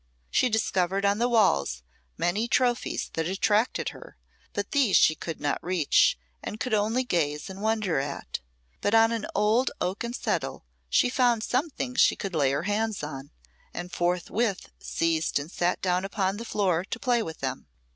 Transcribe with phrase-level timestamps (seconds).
[0.31, 1.83] She discovered on the walls
[2.17, 4.17] many trophies that attracted her,
[4.51, 8.39] but these she could not reach, and could only gaze and wonder at;
[8.81, 13.29] but on an old oaken settle she found some things she could lay hands on,
[13.75, 17.67] and forthwith seized and sat down upon the floor to play with them.